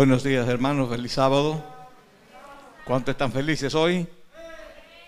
[0.00, 1.62] Buenos días hermanos, feliz sábado.
[2.86, 4.08] ¿Cuántos están felices hoy?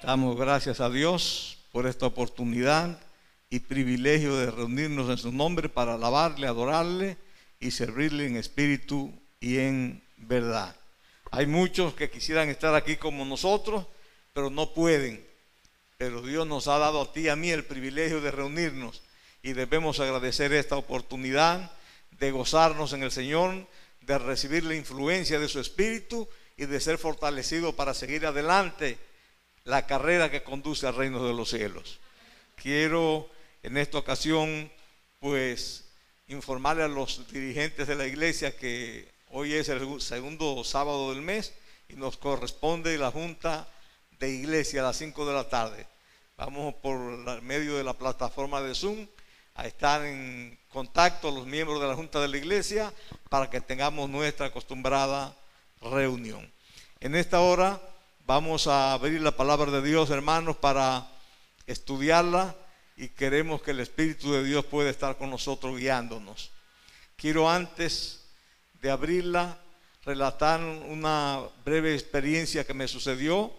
[0.03, 3.01] Damos gracias a Dios por esta oportunidad
[3.49, 7.17] y privilegio de reunirnos en su nombre para alabarle, adorarle
[7.59, 9.11] y servirle en espíritu
[9.41, 10.77] y en verdad.
[11.31, 13.87] Hay muchos que quisieran estar aquí como nosotros,
[14.35, 15.27] pero no pueden.
[15.97, 19.01] Pero Dios nos ha dado a ti y a mí el privilegio de reunirnos
[19.43, 21.73] y debemos agradecer esta oportunidad
[22.11, 23.67] de gozarnos en el Señor
[24.03, 28.99] de recibir la influencia de su espíritu y de ser fortalecido para seguir adelante
[29.65, 32.01] la carrera que conduce al reino de los cielos.
[32.57, 33.29] Quiero
[33.63, 34.71] en esta ocasión
[35.21, 35.85] pues
[36.27, 41.53] informarle a los dirigentes de la iglesia que hoy es el segundo sábado del mes
[41.89, 43.69] y nos corresponde la junta
[44.19, 45.87] de iglesia a las 5 de la tarde.
[46.37, 46.99] Vamos por
[47.43, 49.07] medio de la plataforma de Zoom
[49.55, 52.93] a estar en contacto los miembros de la Junta de la Iglesia
[53.29, 55.37] para que tengamos nuestra acostumbrada
[55.81, 56.51] reunión.
[57.01, 57.81] En esta hora
[58.27, 61.07] vamos a abrir la palabra de Dios, hermanos, para
[61.67, 62.57] estudiarla
[62.97, 66.51] y queremos que el Espíritu de Dios pueda estar con nosotros guiándonos.
[67.17, 68.25] Quiero antes
[68.81, 69.59] de abrirla
[70.05, 73.53] relatar una breve experiencia que me sucedió.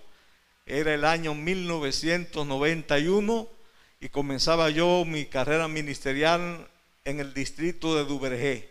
[0.65, 3.47] Era el año 1991
[4.03, 6.67] y comenzaba yo mi carrera ministerial
[7.05, 8.69] en el distrito de Duvergé.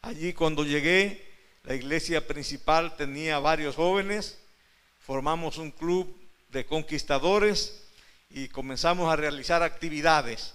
[0.00, 1.22] Allí cuando llegué,
[1.64, 4.38] la iglesia principal tenía varios jóvenes,
[5.00, 6.16] formamos un club
[6.48, 7.84] de conquistadores
[8.30, 10.54] y comenzamos a realizar actividades.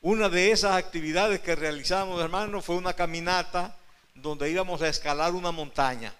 [0.00, 3.76] Una de esas actividades que realizamos, hermanos, fue una caminata
[4.14, 6.14] donde íbamos a escalar una montaña.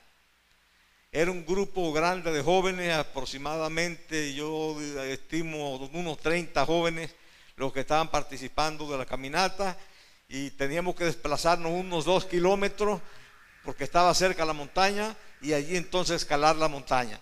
[1.17, 7.15] Era un grupo grande de jóvenes, aproximadamente yo estimo unos 30 jóvenes
[7.57, 9.79] los que estaban participando de la caminata
[10.29, 13.01] y teníamos que desplazarnos unos dos kilómetros
[13.65, 17.19] porque estaba cerca la montaña y allí entonces escalar la montaña.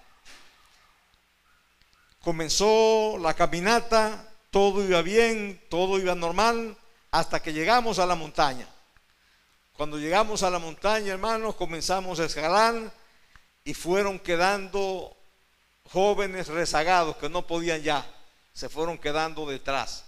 [2.20, 6.76] Comenzó la caminata, todo iba bien, todo iba normal,
[7.12, 8.68] hasta que llegamos a la montaña.
[9.76, 13.03] Cuando llegamos a la montaña, hermanos, comenzamos a escalar
[13.64, 15.16] y fueron quedando
[15.90, 18.06] jóvenes rezagados que no podían ya,
[18.52, 20.04] se fueron quedando detrás,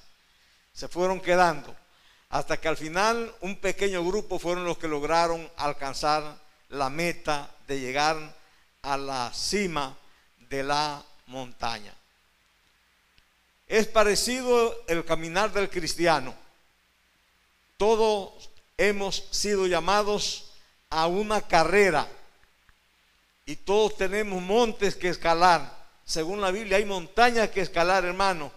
[0.75, 1.75] se fueron quedando,
[2.29, 7.81] hasta que al final un pequeño grupo fueron los que lograron alcanzar la meta de
[7.81, 8.37] llegar
[8.83, 9.97] a la cima
[10.51, 11.95] de la montaña.
[13.67, 16.35] Es parecido el caminar del cristiano.
[17.77, 20.53] Todos hemos sido llamados
[20.89, 22.07] a una carrera
[23.47, 25.87] y todos tenemos montes que escalar.
[26.05, 28.51] Según la Biblia hay montañas que escalar, hermano.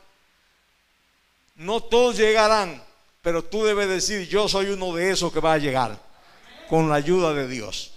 [1.55, 2.83] No todos llegarán,
[3.21, 5.99] pero tú debes decir, yo soy uno de esos que va a llegar
[6.67, 7.93] con la ayuda de Dios.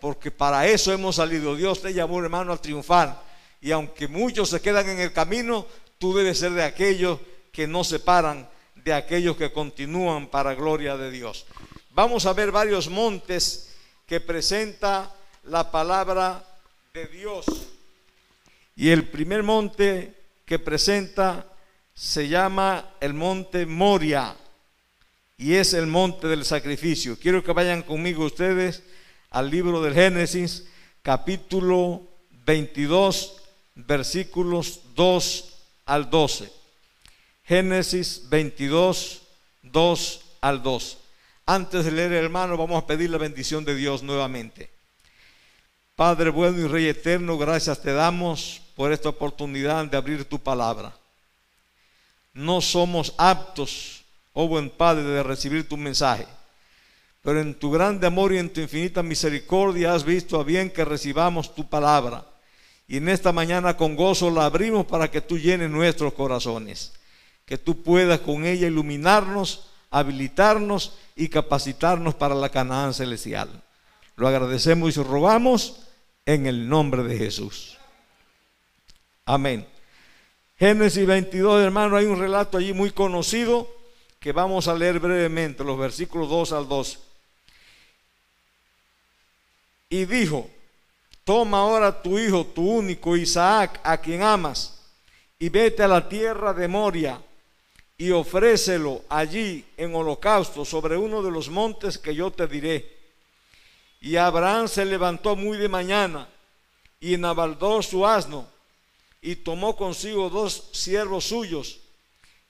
[0.00, 1.54] Porque para eso hemos salido.
[1.54, 3.22] Dios te llamó, hermano, a triunfar.
[3.60, 5.66] Y aunque muchos se quedan en el camino,
[5.98, 7.20] tú debes ser de aquellos
[7.52, 11.46] que no se paran, de aquellos que continúan para gloria de Dios.
[11.90, 13.72] Vamos a ver varios montes
[14.06, 15.14] que presenta
[15.46, 16.44] la palabra
[16.92, 17.46] de Dios.
[18.76, 21.46] Y el primer monte que presenta
[21.94, 24.36] se llama el monte Moria
[25.36, 27.18] y es el monte del sacrificio.
[27.18, 28.82] Quiero que vayan conmigo ustedes
[29.30, 30.66] al libro del Génesis,
[31.02, 32.02] capítulo
[32.46, 33.36] 22,
[33.74, 35.54] versículos 2
[35.86, 36.50] al 12.
[37.44, 39.22] Génesis 22,
[39.62, 40.98] 2 al 2.
[41.46, 44.73] Antes de leer, hermano, vamos a pedir la bendición de Dios nuevamente.
[45.96, 50.92] Padre bueno y Rey eterno, gracias te damos por esta oportunidad de abrir tu palabra.
[52.32, 56.26] No somos aptos, oh buen Padre, de recibir tu mensaje,
[57.22, 60.84] pero en tu grande amor y en tu infinita misericordia has visto a bien que
[60.84, 62.24] recibamos tu palabra.
[62.88, 66.92] Y en esta mañana con gozo la abrimos para que tú llenes nuestros corazones,
[67.46, 73.62] que tú puedas con ella iluminarnos, habilitarnos y capacitarnos para la Canaán celestial.
[74.16, 75.83] Lo agradecemos y rogamos
[76.26, 77.78] en el nombre de Jesús.
[79.24, 79.66] Amén.
[80.58, 83.68] Génesis 22, hermano, hay un relato allí muy conocido
[84.20, 86.98] que vamos a leer brevemente, los versículos 2 al 2.
[89.90, 90.48] Y dijo,
[91.24, 94.80] toma ahora tu hijo, tu único Isaac, a quien amas,
[95.38, 97.20] y vete a la tierra de Moria
[97.96, 103.03] y ofrécelo allí en holocausto sobre uno de los montes que yo te diré.
[104.04, 106.28] Y Abraham se levantó muy de mañana
[107.00, 108.46] y enabaldó su asno
[109.22, 111.80] y tomó consigo dos siervos suyos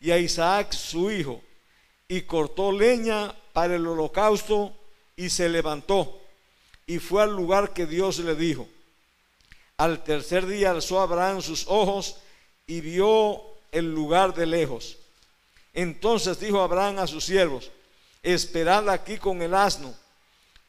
[0.00, 1.40] y a Isaac su hijo
[2.08, 4.76] y cortó leña para el holocausto
[5.14, 6.20] y se levantó.
[6.88, 8.68] y fue al lugar que Dios le dijo.
[9.76, 12.16] Al tercer día alzó Abraham sus ojos
[12.66, 13.40] y vio
[13.70, 14.96] el lugar de lejos.
[15.72, 17.70] Entonces dijo Abraham a sus siervos,
[18.24, 19.94] esperad aquí con el asno,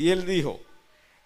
[0.00, 0.58] Y él dijo,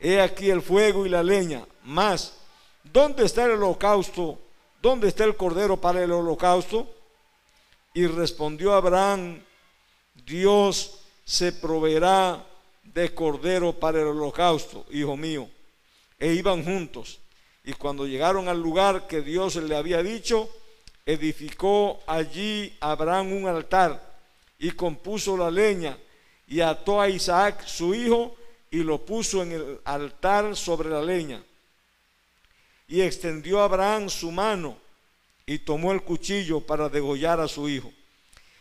[0.00, 2.34] he aquí el fuego y la leña, mas,
[2.82, 4.36] ¿dónde está el holocausto?
[4.82, 6.92] ¿Dónde está el cordero para el holocausto?
[7.94, 9.40] Y respondió Abraham,
[10.26, 12.44] Dios se proveerá
[12.82, 15.48] de cordero para el holocausto, hijo mío.
[16.18, 17.20] E iban juntos.
[17.62, 20.48] Y cuando llegaron al lugar que Dios le había dicho,
[21.06, 24.16] edificó allí Abraham un altar
[24.58, 25.96] y compuso la leña
[26.48, 28.34] y ató a Isaac su hijo
[28.74, 31.40] y lo puso en el altar sobre la leña.
[32.88, 34.76] Y extendió Abraham su mano
[35.46, 37.92] y tomó el cuchillo para degollar a su hijo.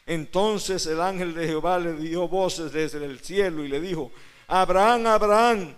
[0.05, 4.11] Entonces el ángel de Jehová le dio voces desde el cielo y le dijo,
[4.47, 5.75] Abraham, Abraham.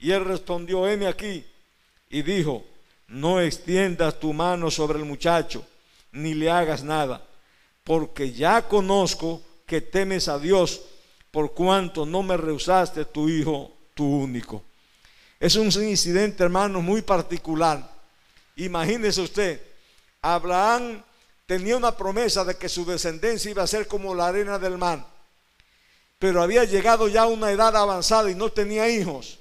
[0.00, 1.44] Y él respondió, heme aquí.
[2.10, 2.64] Y dijo,
[3.06, 5.64] no extiendas tu mano sobre el muchacho,
[6.10, 7.24] ni le hagas nada,
[7.84, 10.82] porque ya conozco que temes a Dios,
[11.30, 14.62] por cuanto no me rehusaste tu hijo, tu único.
[15.40, 17.90] Es un incidente, hermano, muy particular.
[18.56, 19.60] Imagínese usted,
[20.20, 21.02] Abraham
[21.46, 25.04] tenía una promesa de que su descendencia iba a ser como la arena del mar,
[26.18, 29.38] pero había llegado ya a una edad avanzada y no tenía hijos.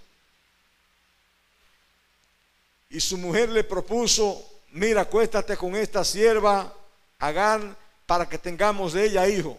[2.89, 4.41] Y su mujer le propuso,
[4.71, 6.73] mira, acuéstate con esta sierva,
[7.19, 7.75] Agar,
[8.05, 9.57] para que tengamos de ella hijo.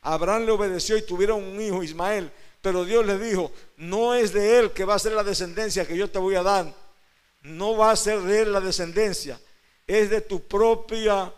[0.00, 2.30] Abraham le obedeció y tuvieron un hijo, Ismael.
[2.62, 5.96] Pero Dios le dijo, no es de él que va a ser la descendencia que
[5.96, 6.72] yo te voy a dar.
[7.42, 9.38] No va a ser de él la descendencia.
[9.86, 11.32] Es de tu propia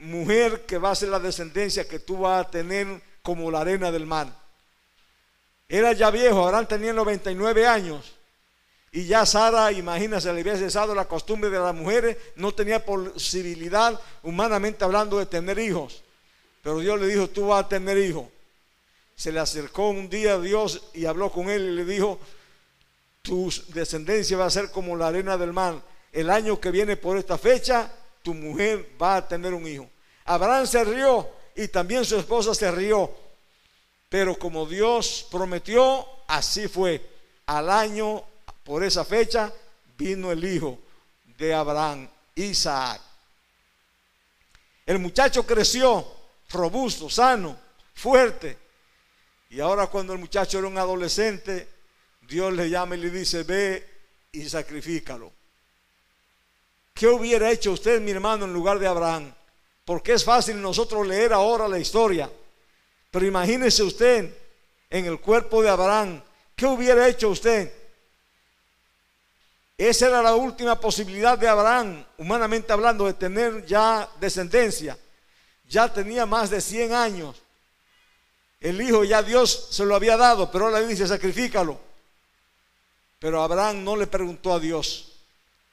[0.00, 3.92] mujer que va a ser la descendencia que tú vas a tener como la arena
[3.92, 4.36] del mar.
[5.68, 8.12] Era ya viejo, Abraham tenía 99 años.
[8.90, 13.98] Y ya Sara, imagínase, le había cesado la costumbre de las mujeres, no tenía posibilidad,
[14.22, 16.02] humanamente hablando, de tener hijos.
[16.62, 18.26] Pero Dios le dijo, tú vas a tener hijos.
[19.16, 22.18] Se le acercó un día a Dios y habló con él y le dijo,
[23.22, 25.80] tu descendencia va a ser como la arena del mar.
[26.12, 27.90] El año que viene por esta fecha,
[28.22, 29.88] tu mujer va a tener un hijo.
[30.24, 33.10] Abraham se rió y también su esposa se rió.
[34.08, 37.00] Pero como Dios prometió, así fue.
[37.46, 38.22] Al año
[38.64, 39.52] por esa fecha
[39.96, 40.78] vino el hijo
[41.38, 43.00] de Abraham, Isaac.
[44.84, 46.06] El muchacho creció
[46.50, 47.56] robusto, sano,
[47.94, 48.58] fuerte.
[49.52, 51.68] Y ahora cuando el muchacho era un adolescente,
[52.22, 53.86] Dios le llama y le dice, ve
[54.32, 55.30] y sacrifícalo.
[56.94, 59.30] ¿Qué hubiera hecho usted, mi hermano, en lugar de Abraham?
[59.84, 62.32] Porque es fácil nosotros leer ahora la historia.
[63.10, 64.34] Pero imagínese usted
[64.88, 66.22] en el cuerpo de Abraham.
[66.56, 67.70] ¿Qué hubiera hecho usted?
[69.76, 74.96] Esa era la última posibilidad de Abraham, humanamente hablando, de tener ya descendencia.
[75.68, 77.41] Ya tenía más de 100 años.
[78.62, 81.80] El hijo ya Dios se lo había dado, pero ahora dice, sacrifícalo.
[83.18, 85.12] Pero Abraham no le preguntó a Dios.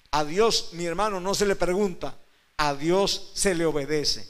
[0.09, 2.15] A Dios, mi hermano, no se le pregunta.
[2.57, 4.27] A Dios se le obedece.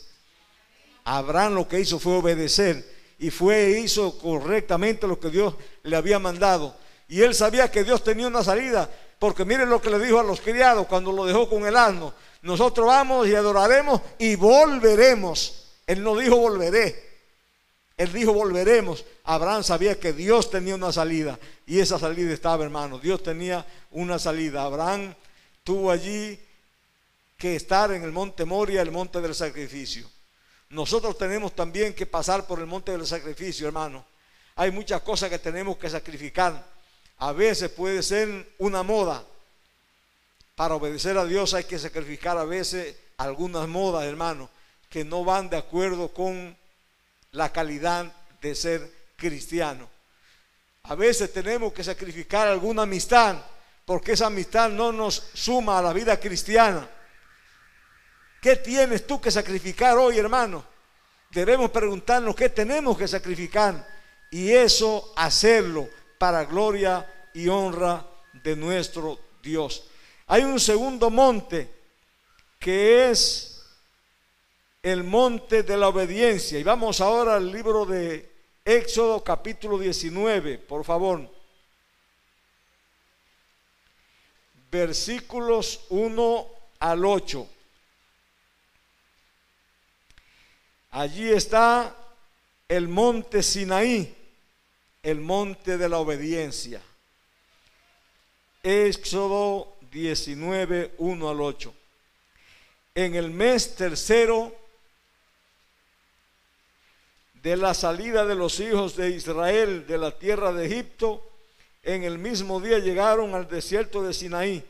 [1.06, 2.86] Abraham lo que hizo fue obedecer
[3.18, 6.76] y fue hizo correctamente lo que Dios le había mandado.
[7.08, 8.90] Y él sabía que Dios tenía una salida,
[9.20, 12.14] porque miren lo que le dijo a los criados cuando lo dejó con el asno.
[12.42, 15.64] Nosotros vamos y adoraremos y volveremos.
[15.88, 17.09] Él no dijo volveré.
[18.00, 19.04] Él dijo volveremos.
[19.26, 21.38] Abraham sabía que Dios tenía una salida.
[21.68, 22.98] Y esa salida estaba, hermano.
[22.98, 24.64] Dios tenía una salida.
[24.64, 25.14] Abraham
[25.66, 26.40] tuvo allí
[27.38, 30.10] que estar en el monte Moria, el monte del sacrificio.
[30.70, 34.06] Nosotros tenemos también que pasar por el monte del sacrificio, hermano.
[34.56, 36.66] Hay muchas cosas que tenemos que sacrificar.
[37.18, 39.26] A veces puede ser una moda.
[40.56, 44.50] Para obedecer a Dios hay que sacrificar a veces algunas modas, hermano,
[44.90, 46.58] que no van de acuerdo con
[47.32, 49.90] la calidad de ser cristiano.
[50.84, 53.38] A veces tenemos que sacrificar alguna amistad
[53.86, 56.88] porque esa amistad no nos suma a la vida cristiana.
[58.42, 60.64] ¿Qué tienes tú que sacrificar hoy, hermano?
[61.32, 63.86] Debemos preguntarnos qué tenemos que sacrificar
[64.32, 69.90] y eso hacerlo para gloria y honra de nuestro Dios.
[70.28, 71.74] Hay un segundo monte
[72.60, 73.59] que es
[74.82, 76.60] el monte de la obediencia.
[76.60, 78.30] Y vamos ahora al libro de
[78.64, 81.30] Éxodo capítulo 19, por favor.
[84.72, 86.48] Versículos 1
[86.80, 87.48] al 8.
[90.92, 91.96] Allí está
[92.68, 94.16] el monte Sinaí,
[95.04, 96.82] el monte de la obediencia.
[98.62, 101.74] Éxodo 19, 1 al 8.
[102.96, 104.59] En el mes tercero
[107.42, 111.26] de la salida de los hijos de Israel de la tierra de Egipto,
[111.84, 114.64] en el mismo día llegaron al desierto de Sinaí.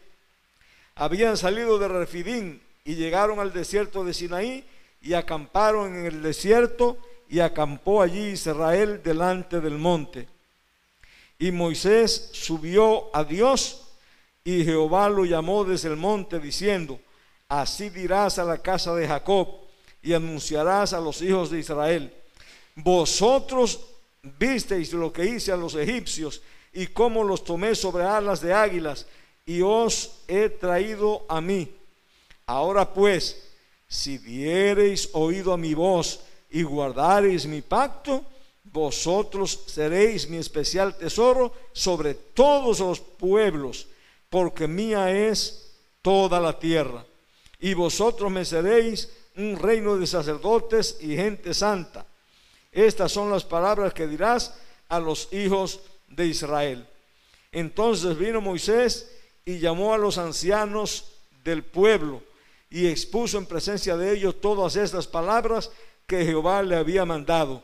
[0.96, 4.64] Habían salido de Refidín y llegaron al desierto de Sinaí
[5.02, 6.98] y acamparon en el desierto
[7.28, 10.28] y acampó allí Israel delante del monte.
[11.38, 13.88] Y Moisés subió a Dios
[14.44, 17.00] y Jehová lo llamó desde el monte diciendo,
[17.48, 19.48] así dirás a la casa de Jacob
[20.02, 22.14] y anunciarás a los hijos de Israel,
[22.84, 23.80] vosotros
[24.38, 26.42] visteis lo que hice a los egipcios
[26.74, 29.06] y cómo los tomé sobre alas de águilas
[29.46, 31.68] y os he traído a mí.
[32.46, 33.44] Ahora pues,
[33.88, 36.22] si diereis oído a mi voz
[36.52, 38.24] y guardareis mi pacto,
[38.64, 43.88] vosotros seréis mi especial tesoro sobre todos los pueblos,
[44.30, 45.72] porque mía es
[46.02, 47.04] toda la tierra.
[47.60, 52.06] Y vosotros me seréis un reino de sacerdotes y gente santa.
[52.72, 54.58] Estas son las palabras que dirás
[54.88, 56.88] a los hijos de Israel.
[57.52, 59.12] Entonces vino Moisés
[59.46, 61.12] y llamó a los ancianos
[61.44, 62.22] del pueblo
[62.70, 65.72] y expuso en presencia de ellos todas estas palabras
[66.06, 67.64] que Jehová le había mandado.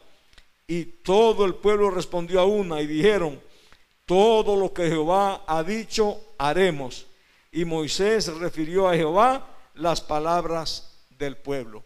[0.68, 3.40] Y todo el pueblo respondió a una y dijeron,
[4.06, 7.06] todo lo que Jehová ha dicho haremos.
[7.52, 11.84] Y Moisés refirió a Jehová las palabras del pueblo.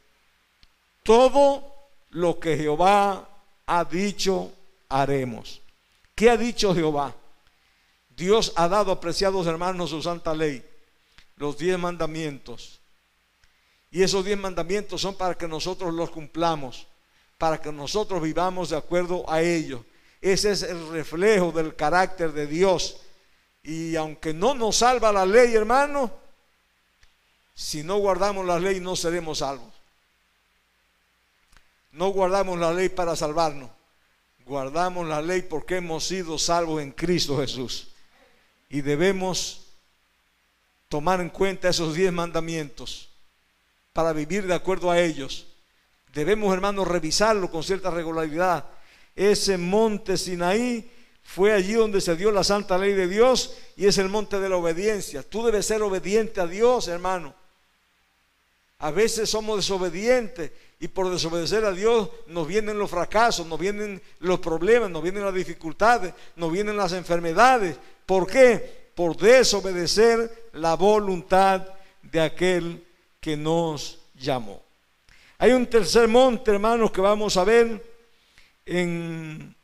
[1.03, 1.78] Todo
[2.09, 3.27] lo que Jehová
[3.65, 4.51] ha dicho
[4.89, 5.61] haremos.
[6.15, 7.15] ¿Qué ha dicho Jehová?
[8.09, 10.63] Dios ha dado, apreciados hermanos, su santa ley,
[11.37, 12.79] los diez mandamientos
[13.91, 16.87] y esos diez mandamientos son para que nosotros los cumplamos,
[17.37, 19.81] para que nosotros vivamos de acuerdo a ellos.
[20.21, 22.97] Ese es el reflejo del carácter de Dios.
[23.63, 26.11] Y aunque no nos salva la ley, hermano,
[27.53, 29.73] si no guardamos la ley no seremos salvos.
[31.91, 33.69] No guardamos la ley para salvarnos.
[34.45, 37.89] Guardamos la ley porque hemos sido salvos en Cristo Jesús.
[38.69, 39.67] Y debemos
[40.87, 43.09] tomar en cuenta esos diez mandamientos
[43.93, 45.47] para vivir de acuerdo a ellos.
[46.13, 48.65] Debemos, hermanos, revisarlo con cierta regularidad.
[49.15, 50.91] Ese monte Sinaí
[51.21, 54.49] fue allí donde se dio la santa ley de Dios y es el monte de
[54.49, 55.21] la obediencia.
[55.21, 57.35] Tú debes ser obediente a Dios, hermano.
[58.79, 64.01] A veces somos desobedientes y por desobedecer a Dios nos vienen los fracasos, nos vienen
[64.19, 67.77] los problemas, nos vienen las dificultades, nos vienen las enfermedades.
[68.05, 68.89] ¿Por qué?
[68.95, 71.67] Por desobedecer la voluntad
[72.01, 72.83] de aquel
[73.19, 74.63] que nos llamó.
[75.37, 77.83] Hay un tercer monte, hermanos, que vamos a ver
[78.65, 79.55] en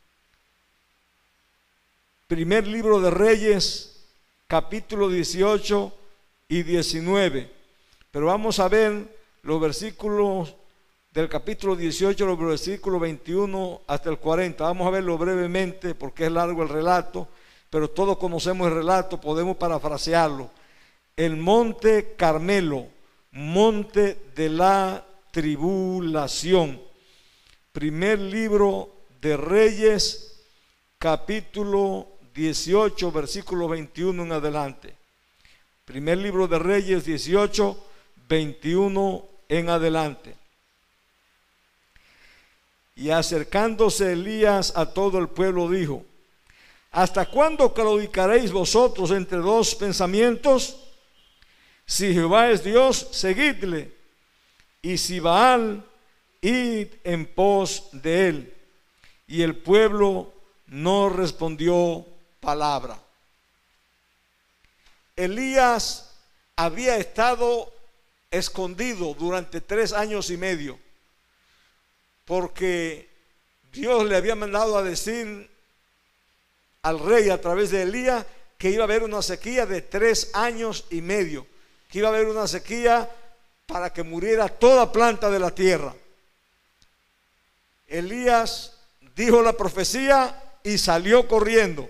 [2.26, 4.04] primer libro de Reyes,
[4.46, 5.94] capítulo 18
[6.48, 7.55] y 19.
[8.16, 10.54] Pero vamos a ver los versículos
[11.12, 14.64] del capítulo 18, los versículos 21 hasta el 40.
[14.64, 17.28] Vamos a verlo brevemente porque es largo el relato,
[17.68, 20.48] pero todos conocemos el relato, podemos parafrasearlo.
[21.14, 22.86] El monte Carmelo
[23.32, 26.80] monte de la tribulación.
[27.70, 30.42] Primer libro de Reyes,
[30.96, 34.96] capítulo 18, versículo 21 en adelante.
[35.84, 37.82] Primer libro de Reyes 18,
[38.28, 40.36] 21 en adelante.
[42.94, 46.04] Y acercándose Elías a todo el pueblo dijo,
[46.92, 50.78] ¿hasta cuándo claudicaréis vosotros entre dos pensamientos?
[51.84, 53.94] Si Jehová es Dios, seguidle.
[54.80, 55.84] Y si Baal,
[56.40, 58.54] id en pos de él.
[59.26, 60.32] Y el pueblo
[60.66, 62.06] no respondió
[62.40, 62.98] palabra.
[65.14, 66.14] Elías
[66.56, 67.72] había estado
[68.30, 70.78] escondido durante tres años y medio,
[72.24, 73.08] porque
[73.72, 75.50] Dios le había mandado a decir
[76.82, 78.26] al rey a través de Elías
[78.58, 81.46] que iba a haber una sequía de tres años y medio
[81.90, 83.08] que iba a haber una sequía
[83.66, 85.94] para que muriera toda planta de la tierra.
[87.86, 88.72] Elías
[89.14, 91.88] dijo la profecía y salió corriendo.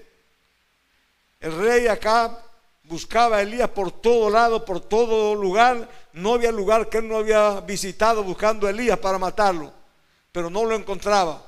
[1.41, 2.46] El rey acá
[2.89, 5.89] buscaba a Elías por todo lado, por todo lugar.
[6.13, 9.73] No había lugar que él no había visitado buscando a Elías para matarlo,
[10.33, 11.45] pero no lo encontraba.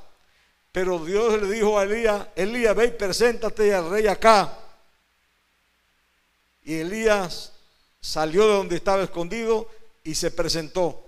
[0.72, 4.58] Pero Dios le dijo a Elías, Elías, ve y preséntate al rey acá.
[6.62, 7.52] Y Elías
[8.00, 9.68] salió de donde estaba escondido
[10.04, 11.02] y se presentó.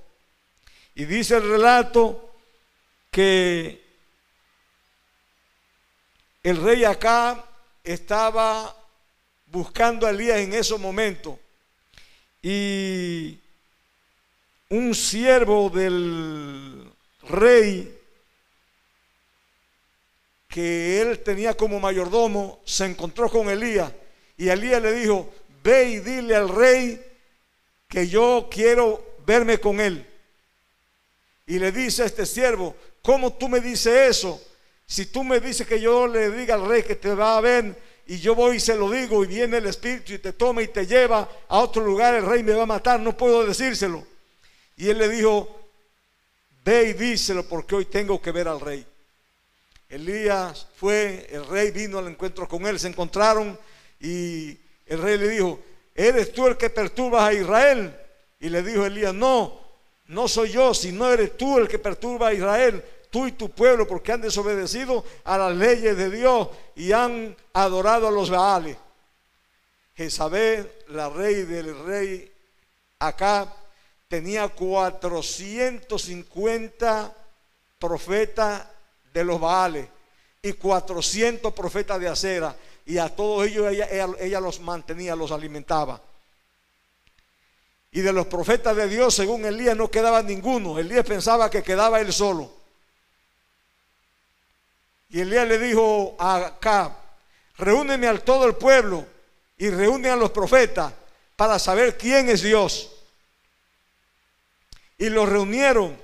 [0.95, 2.35] Y dice el relato
[3.11, 3.85] que
[6.43, 7.45] el rey acá
[7.85, 8.75] estaba
[9.51, 11.39] buscando a Elías en ese momento.
[12.43, 13.39] Y
[14.69, 16.91] un siervo del
[17.29, 17.99] rey
[20.49, 23.93] que él tenía como mayordomo se encontró con Elías
[24.37, 27.01] y Elías le dijo, ve y dile al rey
[27.89, 30.07] que yo quiero verme con él.
[31.47, 34.43] Y le dice a este siervo, ¿cómo tú me dices eso?
[34.87, 37.77] Si tú me dices que yo le diga al rey que te va a ver
[38.11, 40.67] y yo voy y se lo digo y viene el espíritu y te toma y
[40.67, 44.05] te lleva a otro lugar, el rey me va a matar, no puedo decírselo.
[44.77, 45.71] Y él le dijo,
[46.65, 48.85] ve y díselo porque hoy tengo que ver al rey.
[49.89, 53.57] Elías fue, el rey vino al encuentro con él, se encontraron
[54.01, 55.61] y el rey le dijo,
[55.95, 57.97] ¿eres tú el que perturbas a Israel?
[58.41, 59.61] Y le dijo Elías, no,
[60.07, 63.87] no soy yo, sino eres tú el que perturba a Israel, tú y tu pueblo,
[63.87, 68.77] porque han desobedecido a las leyes de Dios y han adorado a los Baales.
[69.97, 72.33] Jezabel, la rey del rey
[72.99, 73.55] acá,
[74.09, 77.15] tenía 450
[77.79, 78.67] profetas
[79.13, 79.89] de los Baales
[80.43, 82.57] y 400 profetas de acera.
[82.87, 86.01] Y a todos ellos ella, los mantenía, los alimentaba.
[87.93, 90.79] Y de los profetas de Dios, según Elías, no quedaba ninguno.
[90.79, 92.60] Elías pensaba que quedaba él solo.
[95.11, 96.93] Y Elías le dijo a Acab,
[97.59, 99.05] reúneme al todo el pueblo
[99.59, 100.93] y reúne a los profetas
[101.37, 102.93] para saber quién es Dios.
[104.99, 105.97] Y los reunieron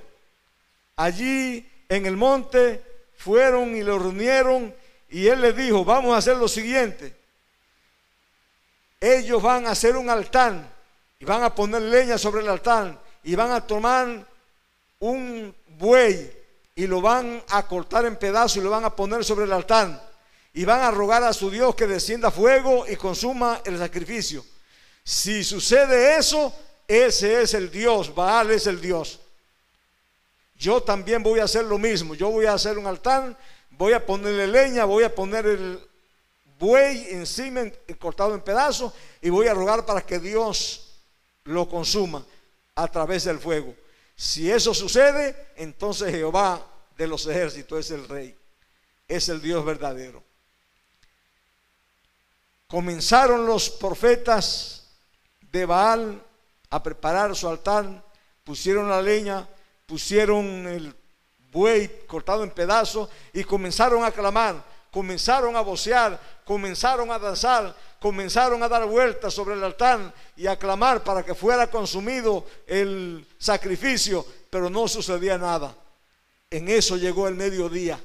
[0.97, 2.83] allí en el monte
[3.17, 4.75] fueron y lo reunieron
[5.09, 7.15] y él les dijo, vamos a hacer lo siguiente.
[8.99, 10.55] Ellos van a hacer un altar
[11.19, 14.25] y van a poner leña sobre el altar y van a tomar
[14.99, 16.36] un buey
[16.77, 20.09] y lo van a cortar en pedazos y lo van a poner sobre el altar
[20.53, 24.45] y van a rogar a su Dios que descienda fuego y consuma el sacrificio.
[25.03, 26.53] Si sucede eso,
[26.87, 29.19] ese es el Dios, Baal es el Dios
[30.57, 32.15] yo también voy a hacer lo mismo.
[32.15, 33.37] Yo voy a hacer un altar,
[33.71, 35.79] voy a ponerle leña, voy a poner el
[36.59, 37.61] buey encima
[37.99, 40.95] cortado en pedazos y voy a rogar para que Dios
[41.43, 42.25] lo consuma
[42.73, 43.75] a través del fuego.
[44.17, 46.65] Si eso sucede, entonces Jehová
[46.97, 48.35] de los ejércitos es el rey,
[49.07, 50.23] es el Dios verdadero.
[52.67, 54.87] Comenzaron los profetas
[55.51, 56.19] de Baal
[56.71, 58.03] a preparar su altar,
[58.43, 59.47] pusieron la leña,
[59.85, 60.95] pusieron el
[61.51, 64.63] buey cortado en pedazos y comenzaron a clamar,
[64.97, 70.57] comenzaron a vocear, comenzaron a danzar, comenzaron a dar vueltas sobre el altar y a
[70.57, 75.75] clamar para que fuera consumido el sacrificio, pero no sucedía nada.
[76.49, 77.99] En eso llegó el mediodía.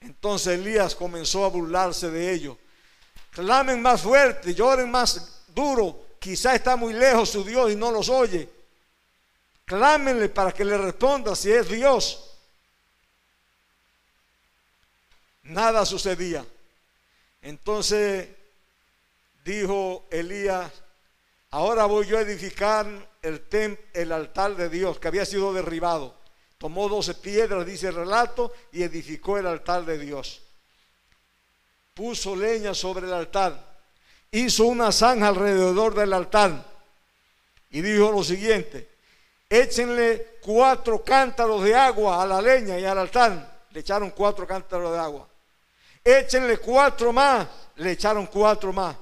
[0.00, 2.56] Entonces Elías comenzó a burlarse de ellos.
[3.30, 6.06] Clamen más fuerte, lloren más duro.
[6.18, 8.48] Quizá está muy lejos su Dios y no los oye.
[9.64, 12.35] Clámenle para que le responda si es Dios.
[15.48, 16.44] Nada sucedía.
[17.42, 18.28] Entonces
[19.44, 20.72] dijo Elías,
[21.50, 22.86] ahora voy yo a edificar
[23.22, 26.14] el, el altar de Dios que había sido derribado.
[26.58, 30.42] Tomó doce piedras, dice el relato, y edificó el altar de Dios.
[31.94, 33.76] Puso leña sobre el altar.
[34.32, 36.64] Hizo una zanja alrededor del altar.
[37.70, 38.88] Y dijo lo siguiente,
[39.48, 43.64] échenle cuatro cántaros de agua a la leña y al altar.
[43.70, 45.28] Le echaron cuatro cántaros de agua.
[46.06, 47.48] Échenle cuatro más.
[47.76, 48.94] Le echaron cuatro más.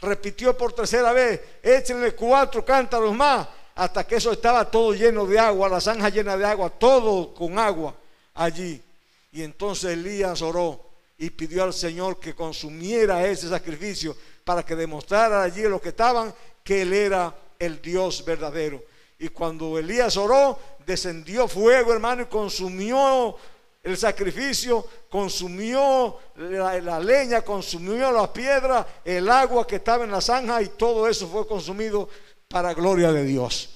[0.00, 1.40] Repitió por tercera vez.
[1.62, 3.46] Échenle cuatro cántaros más.
[3.74, 5.68] Hasta que eso estaba todo lleno de agua.
[5.68, 6.70] La zanja llena de agua.
[6.70, 7.94] Todo con agua
[8.34, 8.82] allí.
[9.30, 10.80] Y entonces Elías oró
[11.18, 16.34] y pidió al Señor que consumiera ese sacrificio para que demostrara allí los que estaban
[16.64, 18.82] que Él era el Dios verdadero.
[19.18, 23.36] Y cuando Elías oró, descendió fuego, hermano, y consumió
[23.82, 30.62] el sacrificio, consumió la, leña, consumió la piedra, el agua que estaba en la zanja
[30.62, 32.08] y todo eso fue consumido
[32.48, 33.70] para gloria de Dios.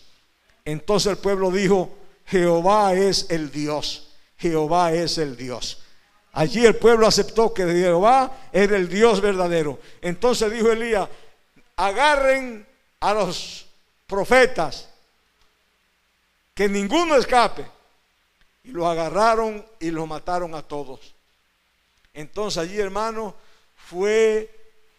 [0.65, 1.91] Entonces el pueblo dijo,
[2.27, 5.83] Jehová es el Dios, Jehová es el Dios.
[6.33, 9.81] Allí el pueblo aceptó que Jehová era el Dios verdadero.
[10.03, 11.09] Entonces dijo Elías,
[11.77, 12.67] agarren
[13.01, 13.67] a los
[14.07, 14.89] profetas,
[16.55, 17.67] que ninguno escape.
[18.67, 21.15] Y lo agarraron y lo mataron a todos.
[22.13, 23.37] Entonces allí, hermano,
[23.77, 24.51] fue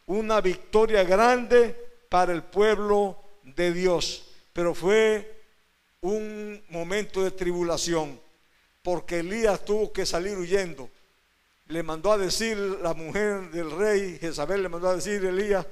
[0.05, 1.75] una victoria grande
[2.07, 4.23] para el pueblo de Dios.
[4.53, 5.43] Pero fue
[5.99, 8.17] un momento de tribulación,
[8.81, 10.89] porque Elías tuvo que salir huyendo.
[11.67, 15.65] Le mandó a decir la mujer del rey, Jezabel le mandó a decir Elías,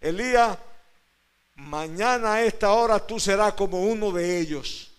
[0.00, 0.56] Elías,
[1.56, 4.89] mañana a esta hora tú serás como uno de ellos.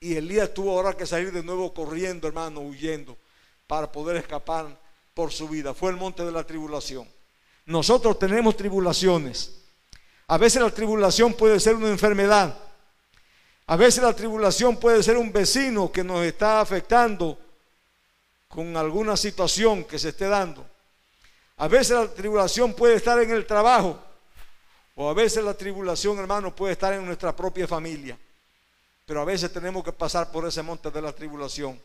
[0.00, 3.16] Y Elías tuvo ahora que salir de nuevo corriendo, hermano, huyendo,
[3.66, 4.78] para poder escapar
[5.12, 5.74] por su vida.
[5.74, 7.08] Fue el monte de la tribulación.
[7.66, 9.60] Nosotros tenemos tribulaciones.
[10.28, 12.56] A veces la tribulación puede ser una enfermedad.
[13.66, 17.38] A veces la tribulación puede ser un vecino que nos está afectando
[18.46, 20.64] con alguna situación que se esté dando.
[21.56, 23.98] A veces la tribulación puede estar en el trabajo.
[24.94, 28.18] O a veces la tribulación, hermano, puede estar en nuestra propia familia.
[29.08, 31.80] Pero a veces tenemos que pasar por ese monte de la tribulación.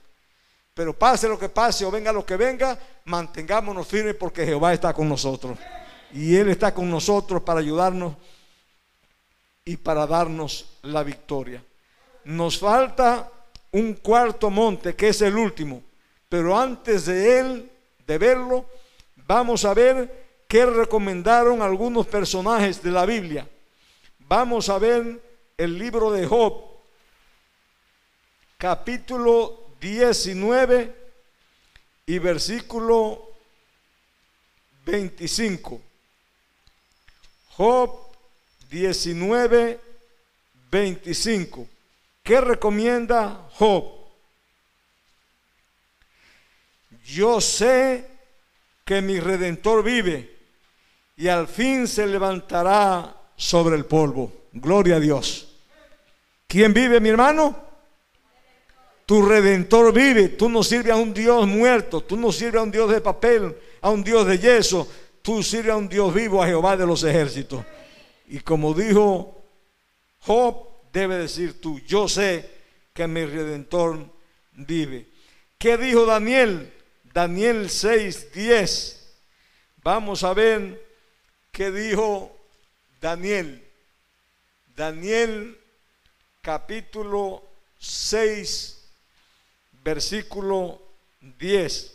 [0.74, 4.94] Pero pase lo que pase o venga lo que venga, mantengámonos firmes porque Jehová está
[4.94, 5.58] con nosotros.
[6.12, 8.16] Y Él está con nosotros para ayudarnos
[9.64, 11.64] y para darnos la victoria.
[12.26, 13.32] Nos falta
[13.72, 15.82] un cuarto monte que es el último.
[16.28, 17.72] Pero antes de él,
[18.06, 18.66] de verlo,
[19.16, 23.48] vamos a ver qué recomendaron algunos personajes de la Biblia.
[24.20, 25.22] Vamos a ver
[25.56, 26.73] el libro de Job,
[28.64, 30.96] capítulo 19
[32.06, 33.34] y versículo
[34.86, 35.82] 25.
[37.58, 37.92] Job
[38.70, 39.82] 19,
[40.72, 41.68] 25.
[42.24, 43.84] ¿Qué recomienda Job?
[47.04, 48.08] Yo sé
[48.86, 50.38] que mi redentor vive
[51.18, 54.32] y al fin se levantará sobre el polvo.
[54.54, 55.50] Gloria a Dios.
[56.48, 57.73] ¿Quién vive, mi hermano?
[59.06, 60.30] Tu redentor vive.
[60.30, 62.02] Tú no sirves a un Dios muerto.
[62.02, 64.88] Tú no sirves a un Dios de papel, a un Dios de yeso.
[65.22, 67.64] Tú sirves a un Dios vivo, a Jehová de los ejércitos.
[68.28, 69.44] Y como dijo
[70.20, 72.50] Job, debe decir tú, yo sé
[72.94, 74.06] que mi redentor
[74.54, 75.08] vive.
[75.58, 76.72] ¿Qué dijo Daniel?
[77.14, 79.16] Daniel 6, 10.
[79.84, 80.82] Vamos a ver
[81.52, 82.36] qué dijo
[83.00, 83.64] Daniel.
[84.76, 85.60] Daniel
[86.42, 87.44] capítulo
[87.78, 88.83] 6,
[89.84, 90.82] versículo
[91.40, 91.94] 10.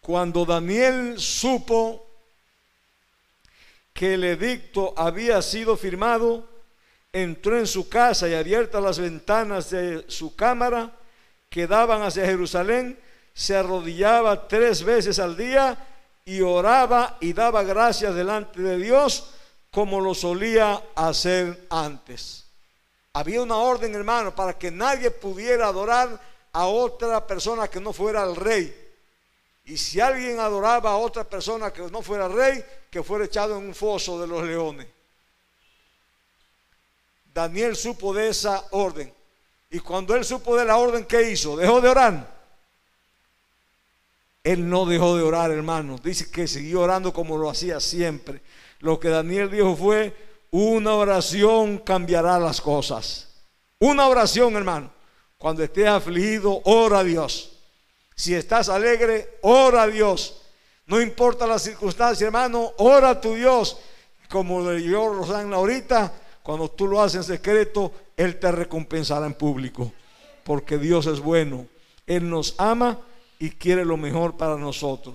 [0.00, 2.06] Cuando Daniel supo
[3.92, 6.48] que el edicto había sido firmado,
[7.12, 10.92] entró en su casa y abiertas las ventanas de su cámara
[11.48, 12.98] que daban hacia Jerusalén,
[13.34, 15.78] se arrodillaba tres veces al día
[16.24, 19.30] y oraba y daba gracias delante de Dios
[19.70, 22.44] como lo solía hacer antes.
[23.14, 26.20] Había una orden, hermano, para que nadie pudiera adorar
[26.52, 28.74] a otra persona que no fuera el rey.
[29.64, 33.66] Y si alguien adoraba a otra persona que no fuera rey, que fuera echado en
[33.66, 34.86] un foso de los leones.
[37.32, 39.12] Daniel supo de esa orden.
[39.70, 41.56] Y cuando él supo de la orden, ¿qué hizo?
[41.56, 42.42] ¿Dejó de orar?
[44.44, 45.98] Él no dejó de orar, hermano.
[46.02, 48.42] Dice que siguió orando como lo hacía siempre.
[48.80, 50.14] Lo que Daniel dijo fue,
[50.52, 53.26] una oración cambiará las cosas.
[53.78, 54.92] Una oración, hermano.
[55.38, 57.58] Cuando estés afligido, ora a Dios.
[58.14, 60.42] Si estás alegre, ora a Dios.
[60.86, 63.78] No importa la circunstancia, hermano, ora a tu Dios.
[64.28, 66.12] Como leyó Rosana ahorita,
[66.42, 69.90] cuando tú lo haces en secreto, Él te recompensará en público.
[70.44, 71.66] Porque Dios es bueno.
[72.06, 73.00] Él nos ama
[73.38, 75.14] y quiere lo mejor para nosotros.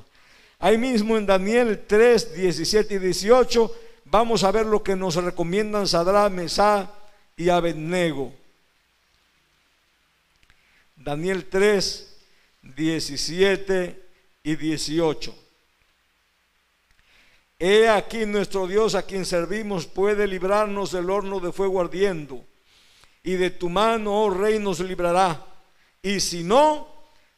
[0.57, 3.71] Ahí mismo en Daniel 3, 17 y 18
[4.09, 6.89] Vamos a ver lo que nos recomiendan Sadra, Mesá
[7.35, 8.33] y Abednego.
[10.95, 12.17] Daniel 3,
[12.61, 14.09] 17
[14.43, 15.35] y 18.
[17.59, 22.45] He aquí nuestro Dios a quien servimos puede librarnos del horno de fuego ardiendo,
[23.23, 25.45] y de tu mano, oh rey, nos librará.
[26.01, 26.87] Y si no,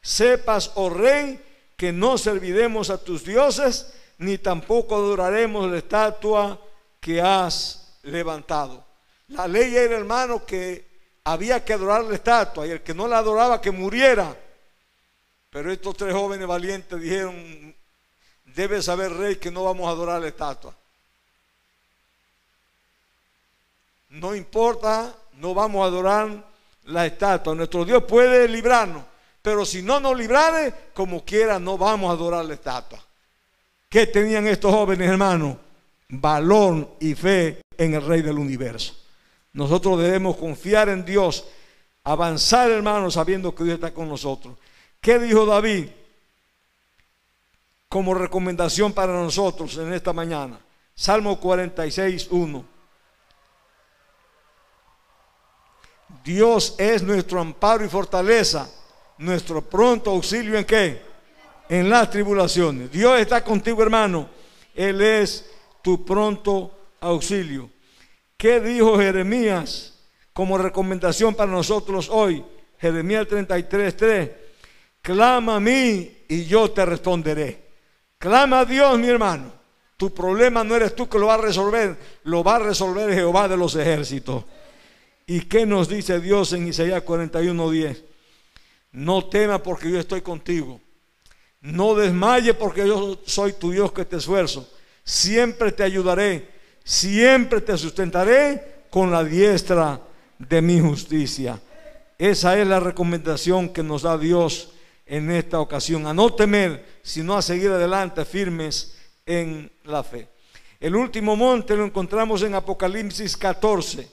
[0.00, 1.40] sepas, oh rey,
[1.76, 6.60] que no serviremos a tus dioses, ni tampoco adoraremos la estatua
[7.00, 8.84] que has levantado.
[9.28, 10.90] La ley era, hermano, que
[11.24, 14.36] había que adorar la estatua y el que no la adoraba que muriera.
[15.48, 17.74] Pero estos tres jóvenes valientes dijeron,
[18.44, 20.76] debe saber rey que no vamos a adorar la estatua.
[24.10, 26.44] No importa, no vamos a adorar
[26.84, 27.54] la estatua.
[27.54, 29.04] Nuestro Dios puede librarnos,
[29.40, 33.02] Pero si no nos librare, como quiera, no vamos a adorar la estatua.
[33.90, 35.56] ¿Qué tenían estos jóvenes, hermanos?
[36.08, 38.94] Valor y fe en el Rey del universo.
[39.52, 41.44] Nosotros debemos confiar en Dios,
[42.04, 44.56] avanzar, hermanos, sabiendo que Dios está con nosotros.
[45.00, 45.88] ¿Qué dijo David
[47.88, 50.60] como recomendación para nosotros en esta mañana?
[50.94, 52.64] Salmo 46, 1.
[56.22, 58.70] Dios es nuestro amparo y fortaleza,
[59.18, 61.09] nuestro pronto auxilio en qué?
[61.70, 62.90] En las tribulaciones.
[62.90, 64.28] Dios está contigo, hermano.
[64.74, 65.48] Él es
[65.82, 67.70] tu pronto auxilio.
[68.36, 69.94] ¿Qué dijo Jeremías
[70.32, 72.44] como recomendación para nosotros hoy?
[72.76, 74.30] Jeremías 33, 3.
[75.00, 77.68] Clama a mí y yo te responderé.
[78.18, 79.52] Clama a Dios, mi hermano.
[79.96, 83.46] Tu problema no eres tú que lo va a resolver, lo va a resolver Jehová
[83.46, 84.44] de los ejércitos.
[85.24, 88.02] ¿Y qué nos dice Dios en Isaías 41:10?
[88.90, 90.80] No temas porque yo estoy contigo.
[91.60, 94.68] No desmaye porque yo soy tu Dios que te esfuerzo.
[95.04, 96.48] Siempre te ayudaré.
[96.84, 100.00] Siempre te sustentaré con la diestra
[100.38, 101.60] de mi justicia.
[102.18, 104.72] Esa es la recomendación que nos da Dios
[105.06, 106.06] en esta ocasión.
[106.06, 108.96] A no temer, sino a seguir adelante firmes
[109.26, 110.28] en la fe.
[110.78, 114.08] El último monte lo encontramos en Apocalipsis 14.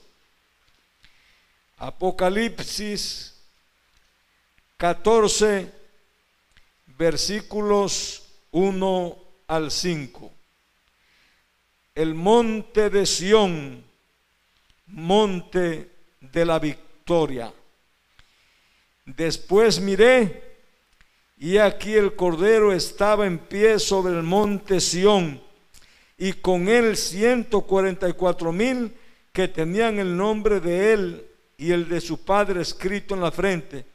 [1.78, 3.36] Apocalipsis
[4.78, 5.72] 14,
[6.98, 10.32] versículos 1 al 5.
[11.96, 13.84] El monte de Sión,
[14.88, 17.54] monte de la victoria.
[19.06, 20.44] Después miré
[21.38, 25.42] y aquí el Cordero estaba en pie sobre el monte Sión
[26.18, 28.92] y con él 144 mil
[29.32, 33.86] que tenían el nombre de él y el de su padre escrito en la frente.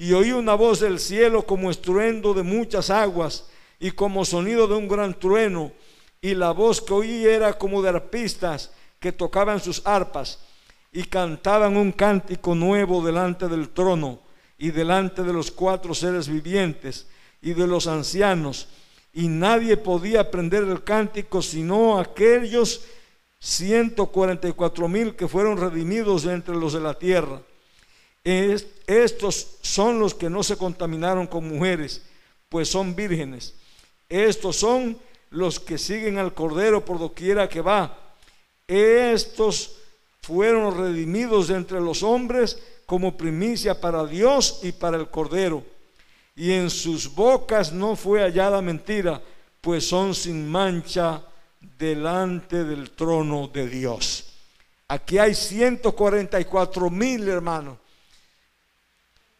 [0.00, 4.74] Y oí una voz del cielo como estruendo de muchas aguas y como sonido de
[4.74, 5.72] un gran trueno.
[6.22, 10.38] Y la voz que oí era como de arpistas que tocaban sus arpas
[10.90, 14.20] y cantaban un cántico nuevo delante del trono
[14.56, 17.06] y delante de los cuatro seres vivientes
[17.42, 18.68] y de los ancianos.
[19.12, 22.86] Y nadie podía aprender el cántico sino aquellos
[23.40, 27.42] 144 mil que fueron redimidos entre los de la tierra.
[28.24, 32.02] Estos son los que no se contaminaron con mujeres,
[32.48, 33.54] pues son vírgenes.
[34.08, 34.98] Estos son
[35.30, 37.96] los que siguen al Cordero por doquiera que va.
[38.66, 39.76] Estos
[40.20, 45.64] fueron redimidos entre los hombres como primicia para Dios y para el Cordero.
[46.36, 49.22] Y en sus bocas no fue hallada mentira,
[49.60, 51.22] pues son sin mancha
[51.78, 54.26] delante del trono de Dios.
[54.88, 57.78] Aquí hay 144 mil hermanos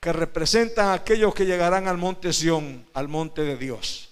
[0.01, 4.09] que representan a aquellos que llegarán al monte Sión, al monte de Dios.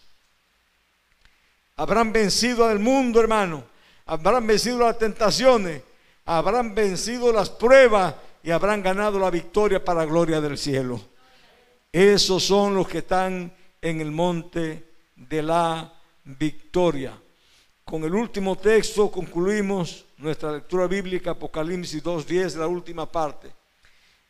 [1.77, 3.64] Habrán vencido al mundo, hermano.
[4.05, 5.83] Habrán vencido las tentaciones.
[6.27, 11.01] Habrán vencido las pruebas y habrán ganado la victoria para la gloria del cielo.
[11.90, 14.85] Esos son los que están en el monte
[15.16, 15.90] de la
[16.24, 17.18] victoria.
[17.83, 23.58] Con el último texto concluimos nuestra lectura bíblica, Apocalipsis 2.10, la última parte.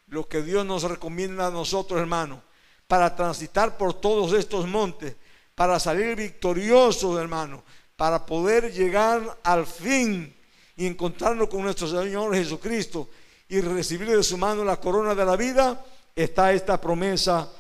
[0.09, 2.41] Lo que Dios nos recomienda a nosotros, hermanos,
[2.87, 5.17] para transitar por todos estos montes,
[5.55, 7.61] para salir victoriosos, hermanos,
[7.97, 10.35] para poder llegar al fin
[10.77, 13.09] y encontrarnos con nuestro Señor Jesucristo
[13.49, 17.51] y recibir de su mano la corona de la vida, está esta promesa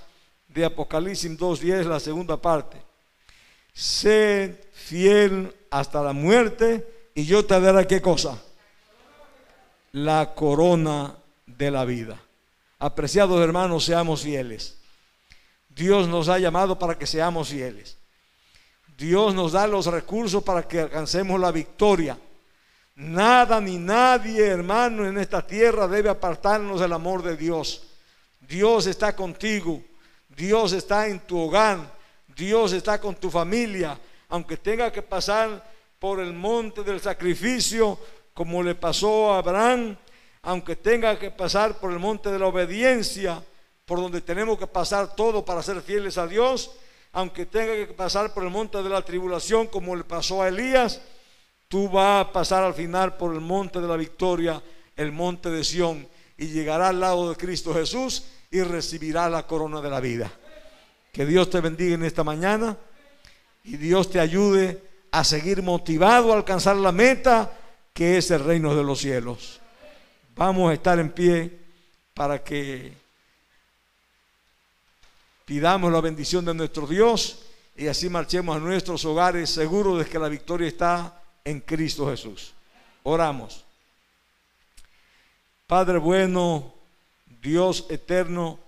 [0.46, 2.80] de Apocalipsis 2.10, la segunda parte.
[3.72, 8.40] Sed fiel hasta la muerte y yo te daré qué cosa?
[9.92, 12.20] La corona de la vida.
[12.78, 14.78] Apreciados hermanos, seamos fieles.
[15.68, 17.98] Dios nos ha llamado para que seamos fieles.
[18.96, 22.18] Dios nos da los recursos para que alcancemos la victoria.
[22.96, 27.84] Nada ni nadie, hermano, en esta tierra debe apartarnos del amor de Dios.
[28.40, 29.82] Dios está contigo.
[30.28, 31.96] Dios está en tu hogar.
[32.34, 35.64] Dios está con tu familia aunque tenga que pasar
[35.98, 37.98] por el monte del sacrificio,
[38.34, 39.96] como le pasó a Abraham,
[40.48, 43.44] aunque tenga que pasar por el monte de la obediencia,
[43.84, 46.70] por donde tenemos que pasar todo para ser fieles a Dios,
[47.12, 51.02] aunque tenga que pasar por el monte de la tribulación, como le pasó a Elías,
[51.68, 54.62] tú vas a pasar al final por el monte de la victoria,
[54.96, 56.08] el monte de Sión,
[56.38, 60.32] y llegará al lado de Cristo Jesús y recibirá la corona de la vida.
[61.12, 62.74] Que Dios te bendiga en esta mañana
[63.64, 67.52] y Dios te ayude a seguir motivado a alcanzar la meta
[67.92, 69.60] que es el reino de los cielos.
[70.38, 71.58] Vamos a estar en pie
[72.14, 72.92] para que
[75.44, 77.40] pidamos la bendición de nuestro Dios
[77.76, 82.54] y así marchemos a nuestros hogares seguros de que la victoria está en Cristo Jesús.
[83.02, 83.64] Oramos.
[85.66, 86.72] Padre bueno,
[87.42, 88.60] Dios eterno,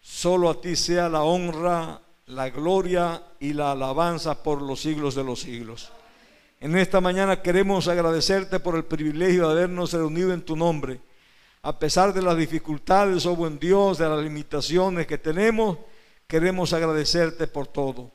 [0.00, 5.22] solo a ti sea la honra, la gloria y la alabanza por los siglos de
[5.22, 5.92] los siglos.
[6.62, 11.00] En esta mañana queremos agradecerte por el privilegio de habernos reunido en tu nombre.
[11.60, 15.78] A pesar de las dificultades, oh buen Dios, de las limitaciones que tenemos,
[16.28, 18.12] queremos agradecerte por todo.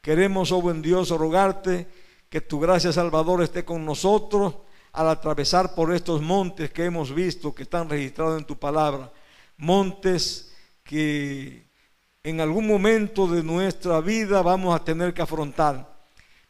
[0.00, 1.86] Queremos, oh buen Dios, rogarte
[2.28, 4.56] que tu gracia Salvador esté con nosotros
[4.90, 9.12] al atravesar por estos montes que hemos visto, que están registrados en tu palabra.
[9.58, 11.70] Montes que
[12.24, 15.95] en algún momento de nuestra vida vamos a tener que afrontar,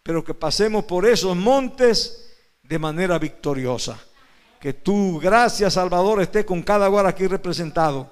[0.07, 2.31] pero que pasemos por esos montes
[2.63, 3.99] de manera victoriosa.
[4.61, 8.09] Que tu gracia, Salvador, esté con cada hogar aquí representado.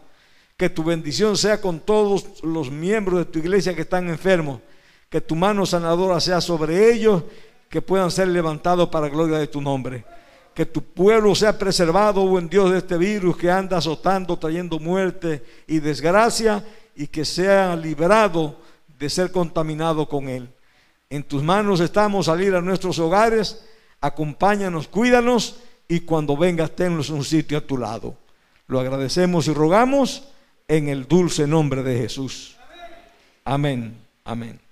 [0.56, 4.60] Que tu bendición sea con todos los miembros de tu iglesia que están enfermos.
[5.08, 7.22] Que tu mano sanadora sea sobre ellos,
[7.68, 10.04] que puedan ser levantados para gloria de tu nombre.
[10.52, 15.44] Que tu pueblo sea preservado, buen Dios, de este virus que anda azotando, trayendo muerte
[15.68, 16.64] y desgracia
[16.96, 18.56] y que sea librado
[18.98, 20.53] de ser contaminado con él.
[21.14, 23.64] En tus manos estamos salir a nuestros hogares,
[24.00, 28.16] acompáñanos, cuídanos y cuando vengas tennos un sitio a tu lado.
[28.66, 30.26] Lo agradecemos y rogamos
[30.66, 32.56] en el dulce nombre de Jesús.
[33.44, 34.63] Amén, amén.